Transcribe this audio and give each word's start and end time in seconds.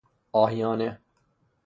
آهیانه 0.31 0.99